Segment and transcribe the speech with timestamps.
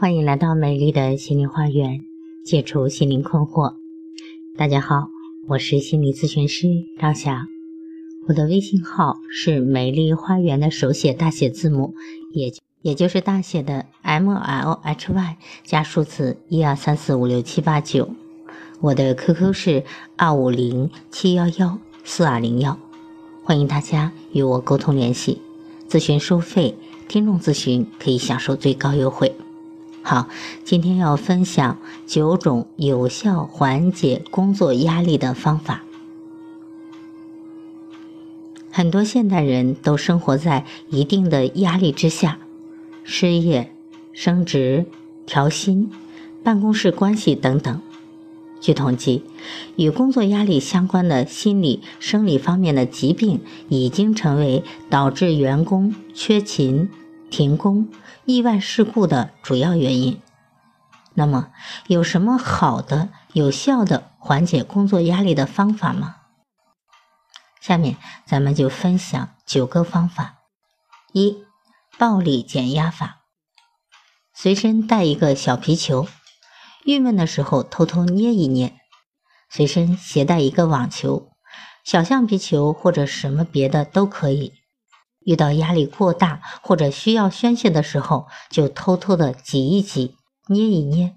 [0.00, 2.00] 欢迎来到美丽的心灵花园，
[2.42, 3.74] 解除心灵困惑。
[4.56, 5.10] 大家好，
[5.46, 6.68] 我是心理咨询师
[6.98, 7.48] 张霞，
[8.26, 11.92] 我的微信号是美丽花园的手写大写字母，
[12.32, 12.50] 也
[12.80, 18.08] 也就是大写的 M L H Y 加数字一二三四五六七八九。
[18.80, 19.84] 我的 QQ 是
[20.16, 22.78] 二五零七幺幺四二零幺，
[23.44, 25.42] 欢迎大家与我沟通联系。
[25.90, 26.74] 咨询收费，
[27.06, 29.30] 听众咨询可以享受最高优惠。
[30.02, 30.28] 好，
[30.64, 35.82] 今天要分享九种有效缓解工作压力的方法。
[38.72, 42.38] 很多现代人都生活在一定的压力之下，
[43.04, 43.72] 失业、
[44.12, 44.86] 升职、
[45.26, 45.90] 调薪、
[46.42, 47.80] 办公室关系等等。
[48.60, 49.24] 据统计，
[49.76, 56.88] 与工作压力相关的心理、生理方面的疾病，已经成为导致员工缺勤。
[57.30, 57.88] 停工、
[58.24, 60.20] 意外事故的主要原因。
[61.14, 61.52] 那么，
[61.86, 66.16] 有什么好的、有效的缓解工作压力的方法吗？
[67.60, 70.36] 下面咱们就分享九个方法。
[71.12, 71.44] 一、
[71.98, 73.20] 暴力减压法。
[74.32, 76.06] 随身带一个小皮球，
[76.84, 78.76] 郁闷的时候偷偷捏一捏。
[79.50, 81.32] 随身携带一个网球、
[81.84, 84.59] 小橡皮球或者什么别的都可以。
[85.24, 90.16] 遇到压力过大或者需要宣泄的时候，就偷偷的挤一挤、
[90.48, 91.16] 捏一捏。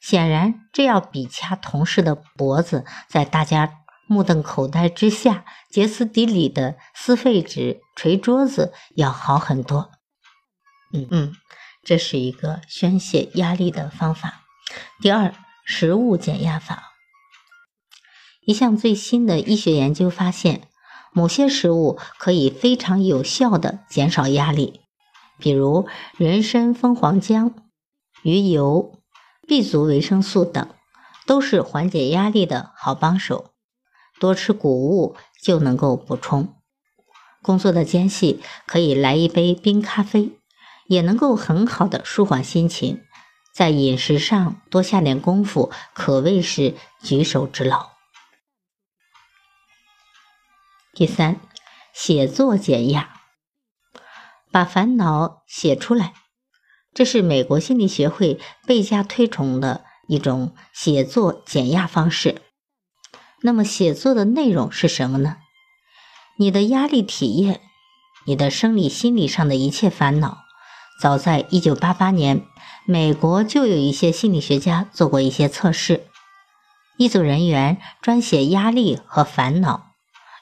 [0.00, 3.72] 显然，这要比掐同事的脖子，在大家
[4.08, 9.90] 目瞪口呆之下歇斯底里的撕废纸、捶桌子要好很多。
[10.92, 11.32] 嗯嗯，
[11.84, 14.42] 这是一个宣泄压力的方法。
[15.00, 15.32] 第二，
[15.64, 16.92] 食物减压法。
[18.44, 20.68] 一项最新的医学研究发现。
[21.12, 24.80] 某些食物可以非常有效的减少压力，
[25.38, 27.52] 比如人参、蜂皇浆、
[28.22, 28.98] 鱼油、
[29.46, 30.68] B 族维生素等，
[31.26, 33.50] 都是缓解压力的好帮手。
[34.18, 36.54] 多吃谷物就能够补充。
[37.42, 40.30] 工作的间隙可以来一杯冰咖啡，
[40.86, 43.02] 也能够很好的舒缓心情。
[43.52, 47.91] 在饮食上多下点功夫，可谓是举手之劳。
[50.94, 51.40] 第三，
[51.94, 53.08] 写作减压，
[54.50, 56.12] 把烦恼写出来，
[56.92, 62.42] 这是美国心理学会倍加推崇的一种写作减压方式。
[63.40, 65.38] 那么，写作的内容是什么呢？
[66.38, 67.62] 你的压力体验，
[68.26, 70.44] 你的生理、心理上的一切烦恼，
[71.00, 72.44] 早在一九八八年，
[72.84, 76.06] 美国就有一些心理学家做过一些测试，
[76.98, 79.91] 一组人员专写压力和烦恼。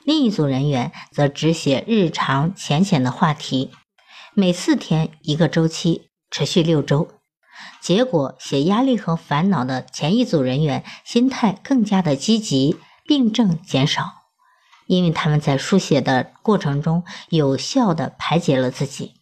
[0.05, 3.71] 另一组人员则只写日常浅显的话题，
[4.34, 7.09] 每四天一个周期，持续六周。
[7.81, 14.12] 结果，写压力和烦恼的前一组人员心态更加的积极，病症减少，
[14.87, 19.15] 因为他们在书写的过程中有效的排解了自己。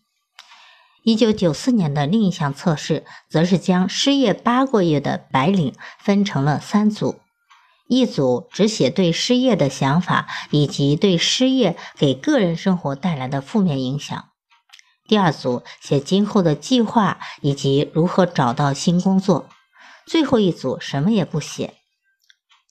[1.03, 7.21] 一九九四年的另一项测试，则是将失业八个月的白领分成了三组。
[7.88, 14.26] 一组只写对失业的想法以及对失业给个人生活带来的负面影响。
[15.09, 19.48] 第二组写今后的计划以及如何找到新工作。
[20.06, 21.75] 最后一组什么也不写。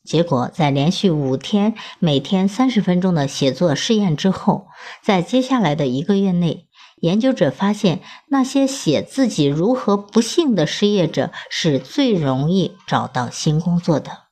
[0.03, 4.67] 结果在连续五天每天三十分钟的写作试验之后，
[5.03, 6.67] 在接下来的一个月内，
[7.01, 14.26] 研究者发现那些写自己如何不幸的失业者是最容易找到新工作的。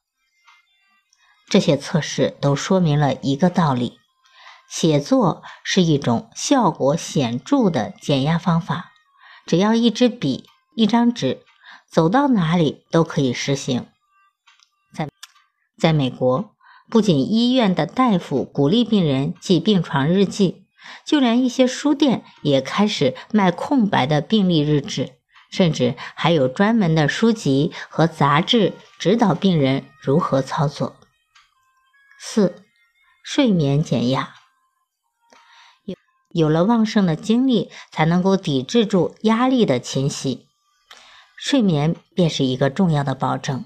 [1.47, 3.99] 这些测试都说明了一个道理：
[4.69, 8.91] 写作是一种效果显著的减压方法。
[9.45, 10.45] 只要一支笔、
[10.75, 11.43] 一张纸，
[11.87, 13.85] 走到哪里都可以实行。
[14.91, 15.07] 在
[15.77, 16.55] 在美国，
[16.89, 20.65] 不仅医院的大夫鼓励病人记病床日记，
[21.05, 25.11] 就连一些书店也开始卖空白的病历日志，
[25.51, 30.95] 甚至还有专门的书籍和杂志指导病人如何操作。
[32.27, 32.55] 四、
[33.23, 34.33] 睡眠减压。
[35.85, 35.95] 有
[36.31, 40.47] 有了旺盛的精力，才能够抵制住压力的侵袭。
[41.37, 43.63] 睡眠便是一个重要的保证。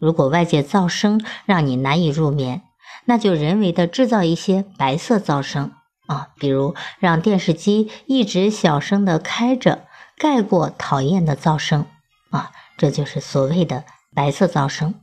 [0.00, 2.62] 如果外界噪声让你难以入眠，
[3.04, 5.72] 那就人为的制造一些白色噪声
[6.06, 9.86] 啊，比如让电视机一直小声的开着，
[10.16, 11.86] 盖过讨厌的噪声
[12.30, 13.84] 啊，这就是所谓的
[14.14, 14.94] 白色噪声。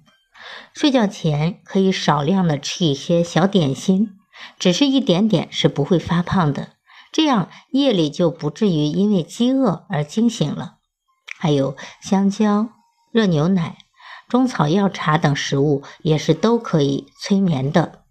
[0.73, 4.11] 睡觉前可以少量的吃一些小点心，
[4.59, 6.73] 只是一点点是不会发胖的。
[7.11, 10.75] 这样夜里就不至于因为饥饿而惊醒了。
[11.37, 12.69] 还有香蕉、
[13.11, 13.77] 热牛奶、
[14.27, 18.04] 中草药茶等食物也是都可以催眠的。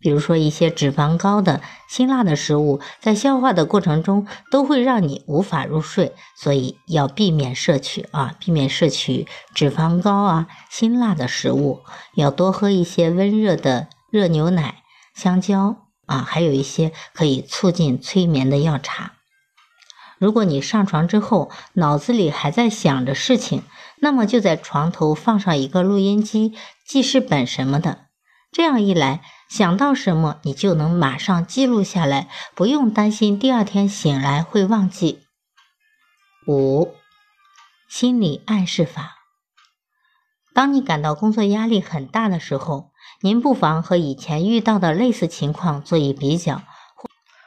[0.00, 11.80] 比如说一些脂肪高的、辛辣的食物，在消化的过程中都会让你无法入睡，所以要避免摄取啊，避免摄取脂肪高啊、辛辣的食物，
[12.14, 14.82] 要多喝一些温热的热牛奶、
[15.14, 19.12] 香蕉啊，还有一些可以促进催眠的药茶。
[20.18, 23.62] 如果你上床之后脑子里还在想着事情，
[24.00, 26.54] 那么就在床头放上一个录音机、
[26.84, 28.06] 记事本什么的，
[28.50, 29.20] 这样一来。
[29.48, 35.20] 想到什么，你就能马上记录下来，不用担心第二天醒来会忘记。
[36.46, 36.94] 五、
[37.88, 39.16] 心理暗示法。
[40.52, 42.90] 当你感到工作压力很大的时候，
[43.22, 46.62] 您不妨和以前遇到的类似情况做一比较，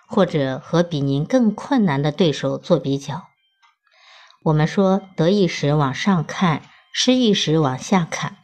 [0.08, 3.28] 或者和比您更困难的对手做比较。
[4.46, 8.38] 我们说得意时往上看，失意时往下看，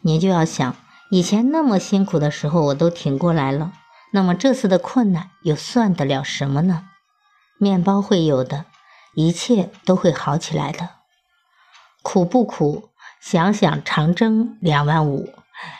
[0.00, 0.74] 您就要想。
[1.14, 3.74] 以前那么辛苦的时候，我都挺过来了。
[4.14, 6.88] 那么这次的困难又算得了什么呢？
[7.58, 8.64] 面包会有的，
[9.14, 10.88] 一切都会好起来的。
[12.00, 12.88] 苦不苦？
[13.20, 15.34] 想想长征两万五。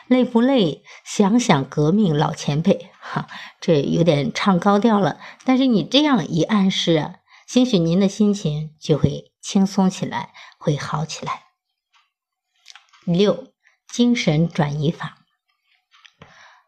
[0.06, 0.84] 累不累？
[1.02, 2.90] 想想革命老前辈。
[3.00, 3.26] 哈，
[3.58, 5.18] 这有点唱高调了。
[5.46, 7.14] 但是你这样一暗示啊，
[7.46, 11.44] 兴许您的心情就会轻松起来，会好起来。
[13.06, 13.46] 六，
[13.90, 15.16] 精神转移法。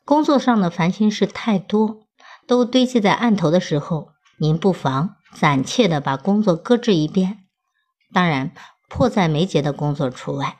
[0.05, 2.03] 工作上的烦心事太多，
[2.47, 7.39] 都堆积在案头的时候，您不妨暂且的把工作搁置一边。
[8.12, 8.53] 当然，
[8.89, 10.59] 迫在眉睫的工作除外。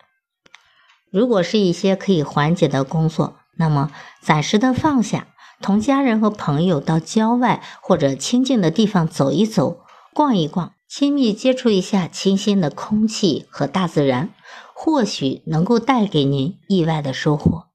[1.11, 3.93] 如果是一些可以缓解的工作，那么
[4.23, 5.29] 暂时的放下，
[5.61, 14.31] 同家人和朋友到郊外或者清静的地方走一走、逛一逛，亲密接触一下清新的空气和大自然，
[14.75, 17.67] 或许能够带给您意外的收获。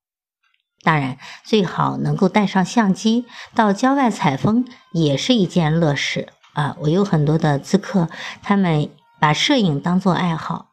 [0.81, 6.77] 当然，最好能够带上相机到郊外采风，也是一件乐事啊！
[6.79, 8.07] 我有很多的咨客，
[8.41, 8.89] 他们
[9.19, 10.69] 把摄影当做爱好，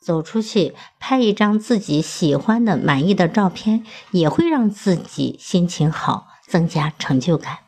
[0.00, 7.58] 走出去拍一张自己喜欢的、满意的照片，也会让自己心情好，增加成就感。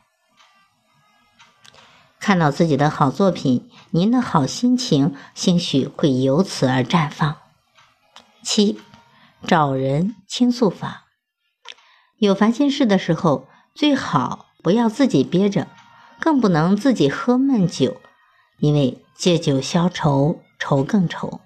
[2.19, 7.37] 看到自己的好作品，您的好心情兴许会由此而绽放。
[8.43, 8.81] 七，
[9.45, 11.06] 找人倾诉法。
[12.19, 15.67] 有烦心事的时候，最好不要自己憋着，
[16.19, 17.97] 更不能自己喝闷酒，
[18.59, 21.39] 因为借酒消愁，愁更愁。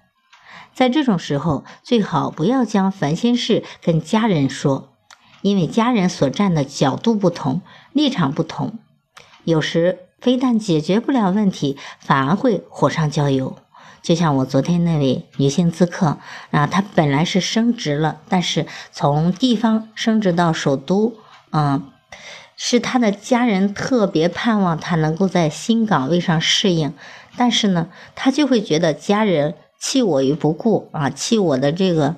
[0.72, 4.94] 在这种时候，最好不要将烦心事跟家人说，
[5.42, 7.60] 因为家人所站的角度不同，
[7.92, 8.78] 立场不同，
[9.44, 13.58] 有时非但解决不了问题，反而会火上浇油。
[14.02, 16.18] 就像我昨天那位女性咨客
[16.50, 21.14] 啊，她本来是升职了，但是从地方升职到首都，
[21.52, 21.84] 嗯，
[22.56, 26.92] 是她的家人特别盼望她能够在新岗位上适应，
[27.36, 32.16] 但是呢，她就会觉得家人弃我于不顾啊，弃我的这个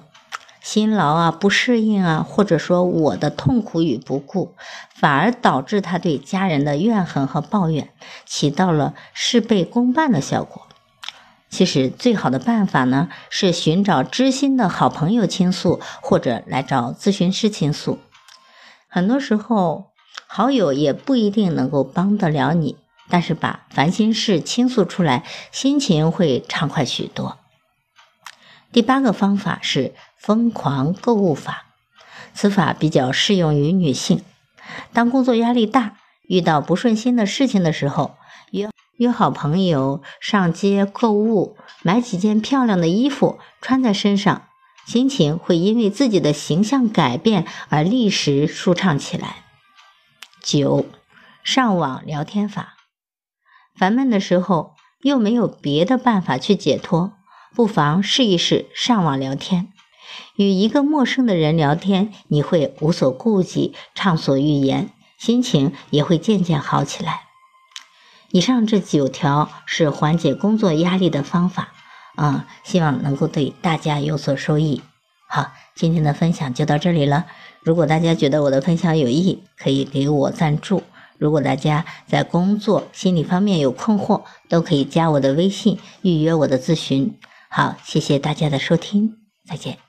[0.62, 4.54] 辛劳啊、不适应啊，或者说我的痛苦与不顾，
[4.94, 7.90] 反而导致她对家人的怨恨和抱怨，
[8.24, 10.63] 起到了事倍功半的效果。
[11.54, 18.00] 其实最好的办法呢，是寻找知心的好朋友倾诉，或者来找咨询师倾诉。
[18.88, 19.92] 很多时候，
[20.26, 22.76] 好友也不一定能够帮得了你，
[23.08, 27.38] 但是把烦心事倾诉出来，心情会畅快许多。
[28.72, 31.66] 第八个方法是疯狂购物法，
[32.34, 34.24] 此法比较适用于女性。
[34.92, 38.16] 当工作压力大，遇到不顺心的事情的时候，
[38.96, 39.10] 约。
[39.10, 44.48] 好朋友上街购物，买几件漂亮的衣服穿在身上，
[44.86, 49.44] 心情会因为自己的形象改变而立时舒畅起来。
[50.42, 50.86] 九，
[51.42, 52.74] 上网聊天法，
[53.74, 57.14] 烦闷的时候又没有别的办法去解脱，
[57.54, 59.68] 不妨试一试上网聊天。
[60.36, 67.22] 与一个陌生的人聊天，你会无所顾忌，畅所欲言，心情也会渐渐好起来。
[68.34, 71.68] 以上这九条是缓解工作压力的方法，
[72.16, 74.82] 啊，希望能够对大家有所收益。
[75.28, 77.26] 好，今天的分享就到这里了。
[77.62, 80.82] 如果大家觉得我的分享有益，可以给我赞助。
[81.16, 87.16] 如果大家在工作心理方面有困惑，都可以加我的微信预约我的咨询。
[87.48, 89.83] 好，谢谢大家的收听，再见。